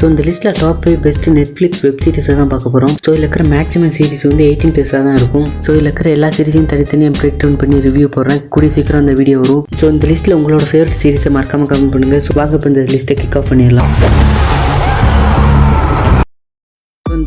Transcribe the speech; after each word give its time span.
So 0.00 0.06
இந்த 0.10 0.22
லிஸ்ட்டில் 0.26 0.54
top 0.60 0.78
five 0.82 1.00
best 1.04 1.26
Netflix 1.38 1.80
web 1.84 1.98
சீரிஸை 2.04 2.34
தான் 2.38 2.50
பார்க்க 2.52 2.72
போகிறோம் 2.74 2.94
ஸோ 3.04 3.08
இதில் 3.10 3.24
இருக்கிற 3.24 3.44
மேக்ஸிமம் 3.54 3.92
சீரிஸ் 3.96 4.24
வந்து 4.28 4.44
எயிட்டீன் 4.46 4.72
ப்ளஸாக 4.76 5.02
தான் 5.06 5.18
இருக்கும். 5.20 5.48
ஸோ 5.64 5.68
இதில் 5.74 5.88
இருக்கிற 5.88 6.08
எல்லா 6.16 6.28
சீரிஸையும் 6.36 6.70
தனித்தனியாக 6.72 7.14
பிரேக் 7.18 7.38
டவுன் 7.42 7.58
பண்ணி 7.62 7.82
ரிவ்யூ 7.88 8.08
போடுறேன். 8.16 8.40
கூடிய 8.56 8.70
சீக்கிரம் 8.76 9.02
அந்த 9.04 9.14
வீடியோ 9.20 9.38
வரும். 9.42 9.62
ஸோ 9.80 9.92
இந்த 9.94 10.06
லிஸ்ட்டில் 10.12 10.38
உங்களோட 10.38 10.64
ஃபேவரட் 10.72 11.00
சீரிஸை 11.02 11.32
மறக்காமல் 11.36 11.70
கமெண்ட் 11.74 11.94
பண்ணுங்கள் 11.96 12.24
ஸோ 12.28 12.40
வாங்க 12.40 12.60
இப்போ 12.60 12.70
இந்த 12.74 12.84
லிஸ்ட்டை 12.94 13.18
கிக் 13.22 13.38
ஆஃப் 13.40 13.50
பண்ணிடலாம். 13.52 13.92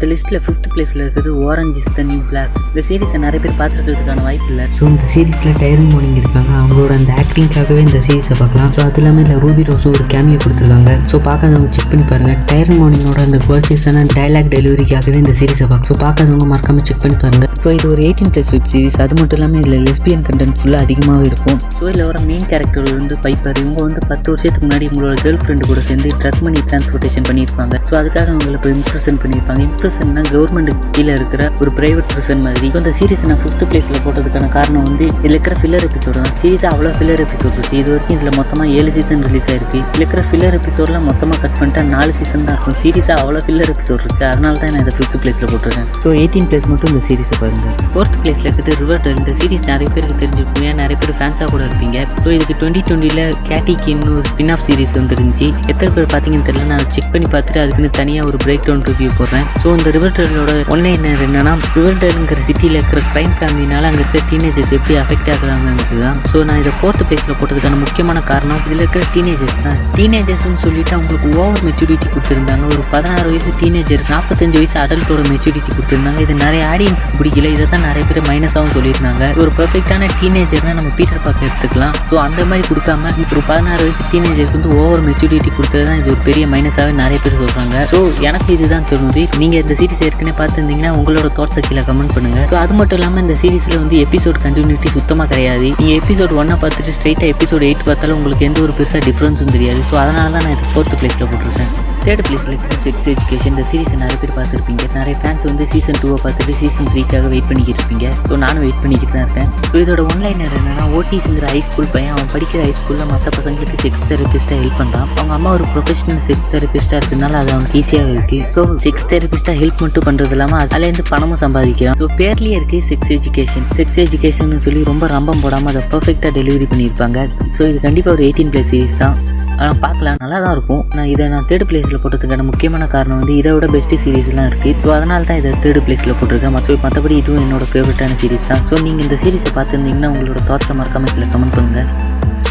இந்த 0.03 0.13
லிஸ்ட்டில் 0.13 0.41
ஃபிஃப்த் 0.45 0.65
பிளேஸில் 0.71 1.01
இருக்குது 1.03 1.29
orange 1.47 1.77
is 1.81 1.91
the 1.97 2.01
new 2.07 2.21
black 2.29 2.55
இந்த 2.69 2.81
சீரிஸை 2.87 3.19
நிறைய 3.25 3.39
பேர் 3.43 3.53
பார்த்துருக்கிறதுக்கான 3.59 4.23
வாய்ப்பு 4.25 4.49
இல்லை. 4.53 4.65
ஸோ 4.77 4.81
இந்த 4.89 5.05
சீரிஸில் 5.11 5.53
டைரன் 5.61 5.87
மோனிங் 5.93 6.17
இருக்காங்க. 6.21 6.51
அவங்களோட 6.61 6.91
அந்த 6.99 7.11
ஆக்டிங்காகவே 7.21 7.81
இந்த 7.87 7.99
சீரிஸை 8.07 8.35
பார்க்கலாம். 8.41 8.71
ஸோ 8.77 8.81
அது 8.85 8.99
இல்லாமல் 9.01 9.23
இல்லை 9.25 9.35
ரூபி 9.43 9.63
ரோஸும் 9.69 9.93
ஒரு 9.97 10.05
கேமியோ 10.13 10.39
கொடுத்துருக்காங்க. 10.45 10.93
ஸோ 11.11 11.19
பார்க்காதவங்க 11.27 11.69
செக் 11.77 11.89
பண்ணி 11.91 12.07
பாருங்கள் 12.09 12.41
டைரன் 12.49 12.79
மோனிங்கோட 12.81 13.21
அந்த 13.27 13.39
கோச்சஸான 13.47 14.03
டைலாக் 14.17 14.49
டெலிவரிக்காகவே 14.55 15.21
இந்த 15.23 15.35
சீரிஸை 15.39 15.67
பார்க்கலாம் 15.71 15.89
ஸோ 15.91 15.97
பார்க்காதவங்க 16.03 16.47
மறக்காம 16.53 16.83
செக் 16.89 17.01
பண்ணி 17.05 17.19
பாருங்கள் 17.23 17.49
ஸோ 17.63 17.71
இது 17.77 17.87
ஒரு 17.93 18.03
எயிட்டீன் 18.07 18.33
ப்ளஸ் 18.35 18.51
வெப் 18.55 18.69
சீரிஸ் 18.73 18.99
அது 19.05 19.13
மட்டும் 19.21 19.39
இல்லாமல் 19.39 19.61
இதில் 19.63 19.85
லெஸ்பியன் 19.87 20.25
கண்டென்ட் 20.29 20.57
ஃபுல்லாக 20.59 20.81
அதிகமாகவே 20.85 21.25
இருக்கும். 21.31 21.59
ஸோ 21.79 21.83
இதில் 21.91 22.05
வர 22.09 22.17
மெயின் 22.31 22.45
கேரக்டர் 22.51 22.91
வந்து 22.99 23.17
பைப்பர் 23.27 23.61
இவங்க 23.63 23.79
வந்து 23.87 24.03
பத்து 24.11 24.27
வருஷத்துக்கு 24.33 24.65
முன்னாடி 24.67 24.85
உங்களோட 24.91 25.15
கேர்ள் 25.23 25.41
ஃப்ரெண்டு 25.45 25.71
கூட 25.71 25.81
சேர்ந்து 25.91 26.11
ட்ரக் 26.23 26.43
மணி 26.49 26.59
டிரான்ஸ்போர்ட்டேஷன் 26.69 27.27
பண்ணியிருப்பாங்க. 27.31 27.73
ஸோ 27.89 27.95
அதுக்காக 28.01 28.27
அவங்களை 28.35 28.57
இப்போ 28.59 28.71
இம்ப்ரெஷன் 28.77 29.21
பண்ணியிருப்பாங்க. 29.23 29.61
இம்ப்ரெஷன்னா 29.93 30.21
கவர்மெண்ட் 30.33 30.71
கீழே 30.95 31.13
இருக்கிற 31.17 31.41
ஒரு 31.61 31.71
பிரைவேட் 31.77 32.07
ப்ரெசன் 32.11 32.41
மாதிரி. 32.45 32.67
இந்த 32.79 32.91
சீரிஸ் 32.97 33.25
நான் 33.29 33.41
ஃபிஃப்த் 33.41 33.63
பிளேஸில் 33.71 33.99
போட்டதுக்கான 34.05 34.47
காரணம் 34.55 34.85
வந்து 34.87 35.05
இதில் 35.17 35.33
இருக்கிற 35.33 35.55
ஃபில்லர் 35.59 35.85
எபிசோடு 35.87 36.15
தான். 36.19 36.31
சீரிஸ் 36.39 36.65
அவ்வளோ 36.69 36.91
ஃபில்லர் 36.97 37.21
எபிசோட் 37.25 37.53
இருக்குது 37.57 37.79
இது 37.81 37.89
வரைக்கும் 37.93 38.15
இதில் 38.17 38.35
மொத்தமாக 38.39 38.77
ஏழு 38.77 38.91
சீசன் 38.95 39.21
ரிலீஸ் 39.27 39.49
ஆயிருக்கு. 39.51 39.79
இதில் 39.83 40.01
இருக்கிற 40.03 40.21
ஃபில்லர் 40.29 40.55
எபிசோட்லாம் 40.59 41.05
மொத்தமாக 41.09 41.37
கட் 41.43 41.57
பண்ணிட்டா 41.59 41.83
நாலு 41.93 42.13
சீசன் 42.19 42.45
தான் 42.47 42.55
இருக்கும். 42.57 42.77
சீரிஸாக 42.81 43.17
அவ்வளோ 43.23 43.41
ஃபில்லர் 43.47 43.71
எபிசோட் 43.75 44.01
இருக்குது 44.05 44.27
அதனால 44.31 44.53
தான் 44.63 44.73
நான் 44.75 44.83
இதை 44.85 44.93
ஃபிஃப்த் 44.97 45.19
பிளேஸில் 45.25 45.49
போட்டிருக்கேன். 45.51 45.87
ஸோ 46.05 46.09
எயிட்டீன் 46.21 46.47
பிளேஸ் 46.51 46.67
மட்டும் 46.71 46.91
இந்த 46.93 47.03
சீரிஸை 47.09 47.37
பாருங்கள் 47.43 47.75
ஃபோர்த் 47.93 48.17
பிளேஸில் 48.23 48.49
இருக்குது 48.49 48.77
ரிவர் 48.81 49.11
இந்த 49.19 49.33
சீரிஸ் 49.41 49.67
நிறைய 49.73 49.89
பேருக்கு 49.97 50.17
தெரிஞ்சிருப்பீங்க 50.23 50.73
நிறைய 50.81 50.97
பேர் 51.03 51.15
ஃபேன்ஸாக 51.21 51.49
கூட 51.53 51.63
இருப்பீங்க. 51.69 51.99
ஸோ 52.23 52.27
இதுக்கு 52.37 52.57
டுவெண்ட்டி 52.63 52.83
டுவெண்ட்டியில் 52.89 53.23
கேட்டிக்கின்னு 53.51 54.11
ஒரு 54.17 54.25
ஸ்பின் 54.31 54.51
ஆஃப் 54.55 54.65
சீரிஸ் 54.67 54.97
வந்துருந்துச்சு. 55.01 55.49
எத்தனை 55.71 55.91
பேர் 55.95 56.11
பார்த்தீங்கன்னு 56.15 56.49
தெரியல. 56.51 56.67
நான் 56.73 56.89
செக் 56.97 57.13
பண்ணி 57.15 57.29
பார்த்துட்டு 57.35 57.63
அதுக்குன்னு 57.65 57.93
தனியாக 58.01 58.29
ஒரு 58.31 58.39
பிரேக் 58.47 58.67
டவுன் 58.69 58.85
ரிவ்யூ 58.91 59.11
போடுறேன். 59.21 59.47
ஸோ 59.63 59.67
இந்த 59.83 59.91
ரிவர் 59.95 60.13
டெலோட 60.17 60.51
ஒன்லைனர் 60.73 61.21
என்னன்னா 61.25 61.53
ரிவர்டேலுங்கிற 61.77 62.41
சிட்டியில் 62.47 62.75
இருக்கிற 62.77 62.99
கிரைம் 63.07 63.33
ஃபேமிலினால 63.39 63.87
அங்கே 63.89 63.99
இருக்கிற 64.01 64.19
டீனேஜர்ஸ் 64.29 64.71
எப்படி 64.77 64.93
அஃபெக்ட் 65.01 65.29
ஆகுறாங்கிறது 65.33 65.97
தான் 66.03 66.19
ஸோ 66.31 66.43
நான் 66.49 66.59
இதை 66.61 66.71
ஃபோர்த் 66.77 67.01
பிளேஸில் 67.09 67.35
போட்டதுக்கான 67.39 67.79
முக்கியமான 67.81 68.19
காரணம் 68.29 68.61
இதில் 68.67 68.81
இருக்கிற 68.83 69.03
டீனேஜர்ஸ் 69.15 69.57
தான். 69.65 69.79
டீனேஜர்ஸ்னு 69.97 70.59
சொல்லிட்டு 70.65 70.93
அவங்களுக்கு 70.97 71.27
ஓவர் 71.41 71.63
மெச்சூரிட்டி 71.67 72.07
கொடுத்துருந்தாங்க. 72.13 72.63
ஒரு 72.75 72.83
பதினாறு 72.93 73.25
வயசு 73.31 73.51
டீனேஜர் 73.63 74.05
நாற்பத்தஞ்சு 74.13 74.57
வயசு 74.61 74.77
அடல்ட்டோட 74.83 75.25
மெச்சூரிட்டி 75.31 75.73
கொடுத்துருந்தாங்க. 75.75 76.21
இது 76.27 76.37
நிறைய 76.45 76.61
ஆடியன்ஸுக்கு 76.75 77.19
பிடிக்கல. 77.19 77.51
இதை 77.55 77.65
தான் 77.73 77.85
நிறைய 77.87 78.05
பேர் 78.11 78.21
மைனஸாகவும் 78.29 78.73
சொல்லியிருந்தாங்க. 78.77 79.27
ஒரு 79.43 79.53
பெர்ஃபெக்டான 79.59 80.09
டீனேஜர்னா 80.21 80.77
நம்ம 80.79 80.93
பீட்டர் 81.01 81.21
பார்க்க 81.27 81.47
எடுத்துக்கலாம். 81.49 81.93
ஸோ 82.11 82.17
அந்த 82.27 82.41
மாதிரி 82.51 82.65
கொடுக்காம 82.71 83.13
இப்போ 83.25 83.37
ஒரு 83.37 83.45
பதினாறு 83.51 83.81
வயசு 83.87 84.07
டீனேஜருக்கு 84.13 84.57
வந்து 84.59 84.73
ஓவர் 84.85 85.05
மெச்சூரிட்டி 85.09 85.53
கொடுத்தது 85.59 85.83
தான் 85.91 85.99
இது 86.03 86.11
ஒரு 86.15 86.23
பெரிய 86.29 86.45
மைனஸாகவே 86.55 86.95
நிறைய 87.03 87.19
பேர் 87.27 87.39
சொல்கிறாங்க 87.43 87.85
ஸோ 87.93 88.01
எனக்கு 88.31 88.49
இதுதான் 88.57 88.89
தோணுது. 88.93 89.25
நீங்கள் 89.43 89.61
இந்த 89.63 89.71
சீரிஸ் 89.81 90.03
ஏற்கனவே 90.07 90.35
பார்த்துருந்தீங்கன்னா 90.39 90.91
உங்களோட 90.99 91.29
தாட்ஸை 91.37 91.63
கீழே 91.67 91.83
கமெண்ட் 91.89 92.15
பண்ணுங்கள் 92.15 92.47
ஸோ 92.51 92.57
அது 92.63 92.73
மட்டும் 92.79 92.99
இல்லாமல் 92.99 93.23
இந்த 93.25 93.35
சீரிஸில் 93.43 93.79
வந்து 93.83 93.97
எபிசோட் 94.05 94.39
கண்டினியூட்டி 94.45 94.91
சுத்தமாக 94.97 95.29
கிடையாது. 95.33 95.67
நீங்கள் 95.79 95.97
எபிசோட் 96.01 96.35
ஒன்னை 96.41 96.57
பார்த்துட்டு 96.63 96.95
ஸ்ட்ரைட்டாக 96.99 97.33
எபிசோட் 97.35 97.65
எயிட் 97.69 97.87
பார்த்தாலும் 97.89 98.17
உங்களுக்கு 98.19 98.47
எந்த 98.49 98.61
ஒரு 98.67 98.75
பெருசாக 98.79 99.03
டிஃப்ரென்ஸும் 99.09 99.55
தெரியாது. 99.57 99.81
ஸோ 99.91 99.97
அதனால 100.03 100.29
தான் 100.37 100.45
நான் 100.47 100.55
இது 100.57 100.71
ஃபோர்த் 100.73 100.99
பிளேஸில் 101.01 101.27
போட்டிருக்கேன். 101.31 101.73
தேர்ட் 102.05 102.23
பிளேஸில் 102.27 102.51
இருக்கிற 102.51 102.77
செக்ஸ் 102.85 103.05
எஜுகேஷன் 103.11 103.53
இந்த 103.53 103.63
சீரிஸை 103.69 103.97
நிறைய 104.03 104.17
பேர் 104.21 104.33
பார்த்துருப்பீங்க. 104.37 104.83
நிறைய 104.97 105.15
ஃபேன்ஸ் 105.21 105.43
வந்து 105.49 105.65
சீசன் 105.73 105.99
டூவை 106.01 106.17
பார்த்துட்டு 106.23 106.53
சீசன் 106.61 106.89
த்ரீக்காக 106.93 107.27
வெயிட் 107.33 107.47
பண்ணிக்கிட்டு 107.49 107.79
இருப்பீங்க. 107.81 108.07
ஸோ 108.29 108.33
நானும் 108.43 108.63
வெயிட் 108.65 108.81
பண்ணிக்கிட்டு 108.83 109.13
தான் 109.15 109.25
இருக்கேன். 109.25 109.49
ஸோ 109.69 109.75
இதோட 109.83 110.01
ஒன்லைனர் 110.11 110.55
என்னன்னா 110.59 110.85
ஓட்டிஸுங்கிற 110.99 111.47
ஹை 111.53 111.61
ஸ்கூல் 111.67 111.89
பையன் 111.95 112.13
அவன் 112.15 112.29
படிக்கிற 112.35 112.61
ஹை 112.67 112.73
ஸ்கூலில் 112.79 113.09
மற்ற 113.13 113.27
பசங்களுக்கு 113.37 113.77
செக்ஸ் 113.83 114.05
தெரபிஸ்ட்டாக 114.11 114.59
ஹெல்ப் 114.63 114.79
பண்ணுறான் 114.81 115.07
அவங்க 115.17 115.33
அம்மா 115.37 115.51
ஒரு 115.57 115.67
ப்ரொஃபஷனல் 115.73 116.21
செக்ஸ் 116.27 116.49
தெரபிஸ்ட்டாக 116.55 116.99
இருக்கிறதுனால 117.01 117.37
அது 117.43 117.51
அவனுக்கு 117.55 117.77
ஈஸியாக 117.83 118.15
இருக்குது 118.15 118.49
ஸோ 118.55 118.63
செக்ஸ் 118.87 119.07
தெரபிஸ்ட்டாக 119.13 119.57
ஹெல்ப் 119.61 119.83
மட்டும் 119.85 120.07
பண்ணுறது 120.09 120.35
இல்லாமல் 120.37 120.61
அதுலேருந்து 120.65 121.05
பணமும் 121.13 121.41
சம்பாதிக்கிறான். 121.45 121.99
ஸோ 122.01 122.07
பேர்லேயே 122.21 122.57
இருக்குது 122.59 122.85
செக்ஸ் 122.89 123.13
எஜுகேஷன் 123.17 123.67
செக்ஸ் 123.79 123.99
எஜுகேஷன் 124.05 124.51
சொல்லி 124.67 124.83
ரொம்ப 124.91 125.07
ரம்பம் 125.15 125.43
போடாமல் 125.45 125.71
அதை 125.73 125.83
பர்ஃபெக்டாக 125.93 126.33
டெலிவரி 126.39 126.67
பண்ணியிருப்பாங்க. 126.73 127.27
ஸோ 127.57 127.61
இது 127.71 127.79
கண்டிப்பாக 127.87 128.15
ஒரு 128.17 128.25
எயிட்டீன் 128.29 128.51
ப்ளஸ் 128.55 128.71
சீரிஸ் 128.73 128.99
தான். 129.03 129.17
ஆனால் 129.59 129.79
பார்க்கலாம். 129.83 130.17
நல்லா 130.23 130.37
தான் 130.43 130.53
இருக்கும். 130.55 130.81
நான் 130.97 131.09
இதை 131.13 131.25
நான் 131.33 131.45
தேர்ட் 131.49 131.65
பிளேஸில் 131.69 131.99
போட்டதுக்கான 132.03 132.45
முக்கியமான 132.51 132.87
காரணம் 132.95 133.19
வந்து 133.21 133.35
இதை 133.41 133.51
விட 133.55 133.67
பெஸ்ட் 133.75 133.95
சீரிஸ்லாம் 134.03 134.47
இருக்குது 134.51 134.79
ஸோ 134.83 134.89
அதனால 134.97 135.27
தான் 135.29 135.39
இதை 135.41 135.51
தேர்ட் 135.65 135.81
பிளேஸில் 135.87 136.15
போட்டிருக்கேன். 136.19 136.55
மற்ற 136.57 136.77
மற்றபடி 136.85 137.17
இதுவும் 137.21 137.43
என்னோட 137.45 137.67
ஃபேவரட்டான 137.73 138.17
சீரிஸ் 138.21 138.49
தான். 138.51 138.63
ஸோ 138.69 138.81
நீங்கள் 138.87 139.05
இந்த 139.07 139.17
சீரிஸை 139.23 139.53
பார்த்துருந்தீங்கன்னா 139.59 140.11
உங்களோட 140.15 140.41
தாட்ஸை 140.49 140.75
மறக்காமல் 140.81 141.13
கீழே 141.15 141.29
கமெண்ட் 141.35 141.55
பண்ணுங்கள் 141.57 141.89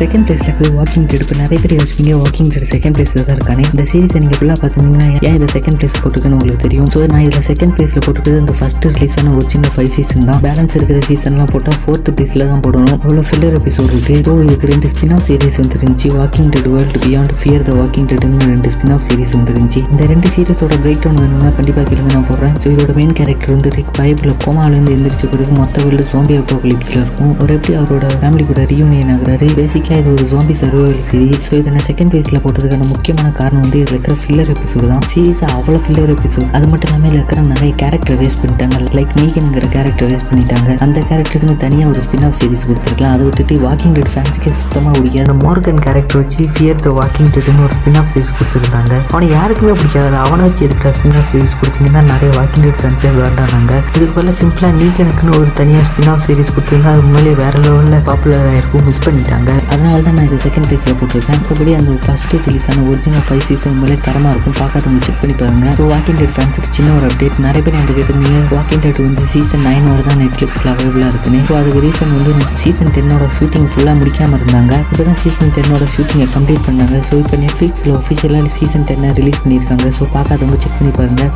செகண்ட் 0.03 0.25
பிளேஸில் 0.29 0.71
வாக்கிங் 0.77 1.05
டெட் 1.11 1.23
இப்போ 1.25 1.35
நிறைய 1.41 1.59
பேர் 1.63 1.75
யோசிப்பீங்க 1.79 2.13
வாக்கிங் 2.23 2.49
டெட் 2.53 2.69
செகண்ட் 2.73 2.95
பிளேஸில் 2.97 3.25
தான் 3.27 3.37
இருக்கானே. 3.37 3.65
இந்த 3.73 3.85
சீரிஸ் 3.91 4.15
நீங்கள் 4.23 4.39
ஃபுல்லாக 4.39 4.59
பார்த்துருந்தீங்கன்னா 4.63 5.09
ஏன் 5.29 5.37
இதை 5.39 5.49
செகண்ட் 5.55 5.79
பிளேஸ் 5.81 5.97
போட்டிருக்கேன்னு 6.03 6.37
உங்களுக்கு 6.39 6.63
தெரியும்? 6.65 6.89
ஸோ 6.95 7.01
நான் 7.13 7.23
இதில் 7.27 7.45
செகண்ட் 7.49 7.75
பிளேஸில் 7.77 8.03
போட்டுருக்கிறது 8.05 8.41
இந்த 8.45 8.55
ஃபஸ்ட்டு 8.61 8.91
ரிலீஸ் 8.95 9.15
ஆன 9.21 9.33
ஒரு 9.39 9.47
சின்ன 9.55 9.69
ஃபைவ் 9.75 9.91
சீசன் 9.97 10.25
தான். 10.31 10.41
பேலன்ஸ் 10.47 10.75
இருக்கிற 10.79 11.01
சீசன்லாம் 11.09 11.51
போட்டால் 11.55 11.79
ஃபோர்த் 11.83 12.11
பிளேஸில் 12.17 12.45
தான் 12.53 12.63
போடணும். 12.67 12.97
அவ்வளோ 13.05 13.25
ஃபில்லர் 13.29 13.57
எபிசோட் 13.61 13.93
இருக்குது 13.95 14.19
ஸோ 14.29 14.35
இதுக்கு 14.47 14.71
ரெண்டு 14.73 14.91
ஸ்பின் 14.93 15.15
ஆஃப் 15.17 15.25
சீரிஸ் 15.29 15.59
வந்துருந்துச்சு 15.63 16.11
walking 16.19 16.51
dead 16.57 16.69
world 16.75 17.01
beyond 17.05 17.35
fear 17.43 17.65
the 17.69 17.75
walking 17.81 18.09
டெட்னு 18.13 18.49
ரெண்டு 18.55 18.73
ஸ்பின் 18.75 18.95
ஆஃப் 18.97 19.05
சீரிஸ் 19.09 19.35
வந்துருந்துச்சு. 19.39 19.83
இந்த 19.93 20.03
ரெண்டு 20.13 20.31
சீரிஸோட 20.37 20.81
பிரேக் 20.87 21.03
டவுன் 21.07 21.21
வேணும்னா 21.23 21.53
கண்டிப்பாக 21.61 21.87
கேளுங்க 21.93 22.13
நான் 22.17 22.29
போடுறேன். 22.33 22.57
ஸோ 22.65 22.69
இதோட 22.75 22.93
மெயின் 23.01 23.15
கேரக்டர் 23.21 23.55
வந்து 23.57 23.73
ரிக் 23.79 23.95
பைபிள் 24.01 24.35
கோமாலேருந்து 24.47 24.95
எந்திரிச்ச 24.99 25.25
பிறகு 25.37 25.55
மொத்த 25.63 25.87
வேர்ல்டு 25.87 26.09
ஜோம்பி 26.13 26.37
அப்பாகலிப்ஸில் 26.43 27.01
இருக்கும். 27.05 27.33
அவர் 27.41 27.55
எப்படி 27.59 27.77
அவரோட 27.83 28.05
ஃபேமிலி 28.21 28.47
கூட 28.53 28.61
ரீயூனியன் 28.75 29.15
ஆகிறாரு? 29.17 29.49
பேசிக்காக 29.63 29.92
இது 30.01 30.11
ஒரு 30.15 30.25
ஜோம்பி 30.31 30.55
சர்வைவல் 30.61 30.99
சீரிஸ் 31.09 31.47
ஸோ 31.49 31.55
இதை 31.61 31.71
நான் 31.75 31.87
செகண்ட் 31.89 32.13
பேஸில் 32.15 32.41
போட்டதுக்கான 32.45 32.87
முக்கியமான 32.93 33.29
காரணம் 33.41 33.63
வந்து 33.65 33.79
இதில் 33.83 33.95
இருக்கிற 33.95 34.15
ஃபில்லர் 34.23 34.51
எபிசோடு 34.55 34.87
தான். 34.93 35.05
சீரிஸ் 35.13 35.43
அவ்வளோ 35.57 35.79
ஃபில்லர் 35.85 36.13
எபிசோட் 36.15 36.47
அது 36.57 36.67
மட்டும் 36.73 36.89
இல்லாமல் 36.91 37.09
இதில் 37.11 37.21
இருக்கிற 37.21 37.43
நிறைய 37.53 37.73
கேரக்டர் 37.83 38.19
வேஸ்ட் 38.23 38.41
பண்ணிட்டாங்க. 38.43 38.79
லைக் 38.99 39.13
நீகனுங்கிற 39.21 39.67
கேரக்டர் 39.75 40.09
வேஸ்ட் 40.13 40.29
பண்ணிட்டாங்க. 40.31 40.71
அந்த 40.87 40.99
கேரக்டருக்குன்னு 41.11 41.57
தனியாக 41.65 41.93
ஒரு 41.93 42.03
ஸ்பின் 42.07 42.27
ஆஃப் 42.29 42.37
சீரிஸ் 42.41 42.65
கொடுத்துருக்கலாம். 42.69 43.15
அதை 43.17 43.25
விட்டுட்டு 43.29 43.57
வாக்கிங் 43.67 43.95
டெட் 43.99 44.13
ஃபேன்ஸ்க்கு 44.15 44.53
சுத்தமாக 44.61 44.95
பிடிக்காது. 44.99 45.25
அந்த 45.27 45.37
மார்கன் 45.47 45.83
கேரக்டர் 45.87 46.21
வச்சு 46.23 46.49
ஃபியர் 46.55 46.81
த 46.87 46.93
வாக்கிங் 47.01 47.31
டெட்னு 47.37 47.65
ஒரு 47.67 47.75
ஸ்பின் 47.79 47.99
ஆஃப் 48.03 48.11
சீரிஸ் 48.15 48.35
கொடுத்துருந்தாங்க. 48.39 48.93
அவனை 49.13 49.29
யாருக்குமே 49.39 49.75
பிடிக்காது 49.81 50.19
அவனை 50.25 50.43
வச்சு 50.49 50.65
எதுக்கு 50.69 50.95
ஸ்பின் 51.01 51.19
ஆஃப் 51.23 51.31
சீரிஸ் 51.33 51.59
கொடுத்தீங்கன்னா 51.63 52.05
நிறைய 52.13 52.31
வாக்கிங் 52.39 52.67
டெட் 52.69 52.81
ஃபேன்ஸே 52.83 53.13
வேண்டானாங்க 53.21 53.73
இதுக்கு 53.97 54.15
பதிலாக 54.19 54.37
சிம்பிளாக 54.43 54.73
நீகனுக்குன்னு 54.81 55.37
ஒரு 55.41 55.51
தனியாக 55.61 55.85
ஸ்பின் 55.91 56.11
ஆஃப் 56.15 56.25
சீரிஸ் 56.29 56.55
கொடுத்துருந்தா 56.57 56.93
அது 56.95 57.05
முன்னாலே 57.09 57.35
வேற 57.43 57.55
லெவலில் 57.67 58.07
பாப்புலர் 58.11 58.49
ஆகிருக்கும் 58.53 58.87
மிஸ் 58.91 59.05
பண்ணிட்டாங்க. 59.07 59.51
அதனால 59.83 60.03
தான் 60.07 60.17
நான் 60.17 60.27
இதை 60.29 60.37
செகண்ட் 60.43 60.67
பிளேஸில் 60.71 60.97
போட்டிருக்கேன். 60.99 61.39
மற்றபடி 61.39 61.73
அந்த 61.79 61.93
ஃபஸ்ட்டு 62.03 62.39
ரிலீஸ் 62.45 62.67
ஆன 62.71 62.83
ஒரிஜினல் 62.91 63.25
ஃபைவ் 63.27 63.41
சீசன் 63.47 63.71
உண்மையிலே 63.73 63.97
தரமாக 64.07 64.33
இருக்கும். 64.35 64.55
பார்க்காதவங்க 64.59 65.01
செக் 65.07 65.19
பண்ணி 65.23 65.35
பாருங்கள் 65.41 65.75
ஸோ 65.79 65.85
வாக்கிங் 65.93 66.19
டெட் 66.21 66.35
ஃபேன்ஸுக்கு 66.37 66.71
சின்ன 66.77 66.93
ஒரு 66.99 67.07
அப்டேட் 67.09 67.41
நிறைய 67.47 67.61
பேர் 67.67 67.77
என்கிட்ட 67.79 67.97
கேட்டிருந்தீங்க 67.99 68.43
வாக்கிங் 68.57 68.83
டெட் 68.85 69.01
வந்து 69.07 69.25
சீசன் 69.33 69.65
நைனோட 69.69 70.03
தான் 70.09 70.21
நெட்ஃப்ளிக்ஸில் 70.23 70.71
அவைலபிளாக 70.73 71.11
இருக்குன்னு. 71.13 71.41
ஸோ 71.49 71.57
அதுக்கு 71.61 71.83
ரீசன் 71.87 72.13
வந்து 72.19 72.35
சீசன் 72.63 72.93
டென்னோட 72.99 73.27
ஷூட்டிங் 73.39 73.69
ஃபுல்லாக 73.73 73.97
முடிக்காமல் 74.03 74.39
இருந்தாங்க. 74.41 74.73
இப்போ 74.93 75.07
தான் 75.11 75.21
சீசன் 75.25 75.53
டென்னோட 75.59 75.89
ஷூட்டிங்கை 75.97 76.29
கம்ப்ளீட் 76.37 76.65
பண்ணாங்க. 76.69 76.99
ஸோ 77.09 77.15
இப்போ 77.23 77.39
நெட்ஃப்ளிக்ஸில் 77.45 77.95
ஒஃபிஷியலாக 77.99 78.53
சீசன் 78.59 78.87
டென்னை 78.91 79.11
ரிலீஸ் 79.21 79.43
பண்ணியிருக்காங்க. 79.45 79.89
ஸோ 79.99 80.05
பார்க்காதவங்க 80.17 80.61
செக் 80.67 80.79
பண்ணி 80.81 80.95
பாருங்கள் 81.01 81.33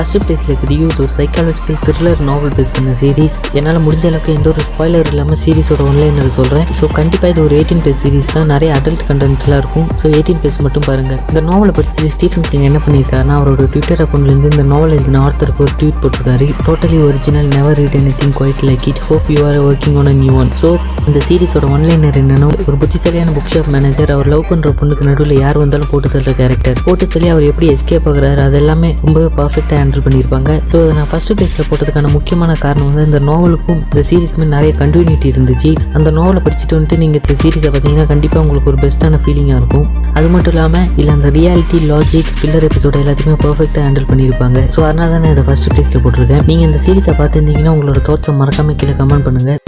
ஃபர்ஸ்ட் 0.00 0.24
பிளேஸில் 0.26 0.50
இருக்குது 0.50 0.76
யூத் 0.80 1.00
ஒரு 1.04 1.12
சைக்காலஜிக்கல் 1.16 1.78
த்ரில்லர் 1.86 2.20
நாவல் 2.28 2.52
பேஸ் 2.56 2.70
பண்ண 2.76 2.92
சீரிஸ் 3.00 3.34
என்னால் 3.58 3.78
முடிஞ்ச 3.86 4.04
அளவுக்கு 4.10 4.30
எந்த 4.36 4.46
ஒரு 4.52 4.62
ஸ்பாய்லர் 4.68 5.08
இல்லாமல் 5.10 5.38
சீரிஸோட 5.42 5.80
ஒன்லைனர் 5.88 6.30
சொல்கிறேன் 6.36 6.64
ஸோ 6.78 6.84
கண்டிப்பாக 6.98 7.32
இது 7.32 7.40
ஒரு 7.46 7.54
எயிட்டீன் 7.58 7.82
பேஸ் 7.86 7.98
சீரிஸ் 8.02 8.30
தான். 8.36 8.46
நிறைய 8.52 8.70
அடல்ட் 8.78 9.02
கண்டென்ட்ஸ்லாம் 9.08 9.60
இருக்கும். 9.62 9.86
ஸோ 9.98 10.04
எயிட்டீன் 10.14 10.40
பேஸ் 10.44 10.58
மட்டும் 10.66 10.86
பாருங்கள் 10.88 11.18
இந்த 11.30 11.40
நாவலை 11.48 11.72
படிச்சு 11.78 12.08
ஸ்டீஃபன் 12.14 12.46
கிங் 12.50 12.64
என்ன 12.68 12.80
பண்ணியிருக்காருன்னா 12.86 13.34
அவரோட 13.40 13.66
ட்விட்டர் 13.74 14.02
அக்கௌண்ட்லேருந்து 14.04 14.50
இந்த 14.54 14.64
நாவல் 14.72 14.94
எழுதின 14.96 15.20
ஆர்த்தருக்கு 15.26 15.62
ஒரு 15.66 15.74
ட்வீட் 15.80 16.00
போட்டிருக்காரு. 16.04 16.48
Totally 16.68 17.00
original 17.08 17.50
never 17.56 17.76
read 17.80 17.98
anything 18.22 18.34
quite 18.40 18.64
like 18.70 18.86
it 18.92 19.02
hope 19.08 19.28
you 19.34 19.42
are 19.50 19.60
working 19.66 19.98
on 20.02 20.10
a 20.12 20.16
new 20.22 20.34
one 20.44 20.52
so 20.62 20.70
இந்த 21.08 21.22
சீரிஸோட 21.28 21.68
ஒன்லைனர் 21.76 22.18
என்னன்னா 22.22 22.48
ஒரு 22.68 22.76
புத்திசாலியான 22.84 23.36
புக் 23.36 23.52
ஷாப் 23.54 23.70
மேனேஜர் 23.76 24.14
அவர் 24.16 24.32
லவ் 24.34 24.46
பண்ணுற 24.52 24.74
பொண்ணுக்கு 24.80 25.08
நடுவில் 25.10 25.36
யார் 25.42 25.60
வந்தாலும் 25.64 25.92
போட்டு 25.92 26.10
தள்ளுற 26.16 26.34
கேரக்டர் 26.40 26.82
போட்டு 26.88 27.06
தள்ளி 27.14 27.30
அவர் 27.34 27.48
எப்படி 27.52 27.68
எஸ்கேப் 27.76 28.08
ஆகுறாரு 28.12 28.42
அது 28.48 28.58
எல்லாமே 28.62 28.92
ரொம்பவே 29.06 29.30
பர்ஃபெக்டாக 29.40 29.80
ஹேண்டில் 29.90 30.04
பண்ணியிருப்பாங்க 30.06 30.50
ஸோ 30.72 30.76
அதை 30.82 30.92
நான் 30.98 31.08
ஃபஸ்ட்டு 31.10 31.34
பிளேஸில் 31.38 31.66
போட்டதுக்கான 31.68 32.10
முக்கியமான 32.16 32.52
காரணம் 32.64 32.88
வந்து 32.90 33.04
இந்த 33.08 33.20
நாவலுக்கும் 33.28 33.80
இந்த 33.86 34.02
சீரீஸ்க்குமே 34.08 34.46
நிறைய 34.54 34.72
கண்டினியூட்டி 34.82 35.28
இருந்துச்சு. 35.32 35.70
அந்த 35.96 36.08
நாவலை 36.18 36.40
படிச்சுட்டு 36.44 36.76
வந்துட்டு 36.76 36.98
நீங்கள் 37.02 37.20
இந்த 37.22 37.36
சீரீஸை 37.42 37.70
பார்த்தீங்கன்னா 37.74 38.06
கண்டிப்பாக 38.12 38.42
உங்களுக்கு 38.44 38.70
ஒரு 38.72 38.80
பெஸ்ட்டான 38.84 39.20
ஃபீலிங்காக 39.24 39.60
இருக்கும். 39.60 39.86
அது 40.18 40.28
மட்டும் 40.34 40.54
இல்லாமல் 40.54 40.86
இல்லை 41.00 41.14
அந்த 41.18 41.30
ரியாலிட்டி 41.38 41.80
லாஜிக் 41.92 42.32
ஃபில்லர் 42.38 42.66
எபிசோட 42.70 42.98
எல்லாத்தையுமே 43.04 43.38
பர்ஃபெக்டாக 43.46 43.84
ஹேண்டில் 43.88 44.08
பண்ணியிருப்பாங்க 44.12 44.58
ஸோ 44.76 44.82
அதனால 44.88 45.08
தான் 45.14 45.24
நான் 45.26 45.34
இதை 45.36 45.46
ஃபஸ்ட்டு 45.48 45.72
பிளேஸில் 45.74 46.04
போட்டிருக்கேன். 46.06 46.44
நீங்கள் 46.50 46.68
இந்த 46.70 46.80
சீரீஸை 46.86 47.14
பார்த்துருந்தீங்கன்னா 47.22 47.74
உங்களோட 47.76 48.02
தோட்ஸை 48.10 48.34
மறக்காமல் 48.42 48.78
கீழே 48.82 48.96
கமெண்ட் 49.02 49.26
பண்ணுங்கள் 49.28 49.59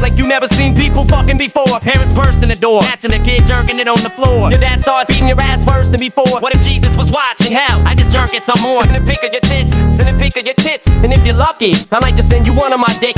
Like 0.00 0.16
you 0.18 0.26
never 0.26 0.46
seen 0.46 0.74
people 0.74 1.04
fucking 1.04 1.38
before. 1.38 1.78
Parents 1.80 2.12
burst 2.12 2.42
in 2.42 2.48
the 2.48 2.56
door, 2.56 2.82
catching 2.82 3.12
a 3.12 3.22
kid 3.22 3.46
jerking 3.46 3.78
it 3.78 3.88
on 3.88 4.02
the 4.02 4.10
floor. 4.10 4.50
Your 4.50 4.60
dad 4.60 4.80
starts 4.80 5.10
beating 5.10 5.28
your 5.28 5.40
ass. 5.40 5.64
Worse 5.66 5.88
than 5.88 6.00
before. 6.00 6.40
What 6.40 6.54
if 6.54 6.62
Jesus 6.62 6.96
was 6.96 7.10
watching? 7.10 7.52
Hell, 7.52 7.82
I 7.86 7.94
just 7.94 8.10
jerk 8.10 8.34
it 8.34 8.42
some 8.42 8.60
more. 8.62 8.82
Send 8.84 8.96
a 9.02 9.06
peek 9.06 9.22
of 9.22 9.32
your 9.32 9.40
tits, 9.42 9.72
send 9.72 10.08
a 10.08 10.18
peek 10.18 10.36
of 10.36 10.44
your 10.44 10.54
tits. 10.54 10.86
And 10.88 11.12
if 11.12 11.24
you're 11.24 11.36
lucky, 11.36 11.74
I 11.92 12.00
might 12.00 12.16
just 12.16 12.28
send 12.28 12.46
you 12.46 12.54
one 12.54 12.72
of 12.72 12.80
my 12.80 12.92
dick. 13.00 13.16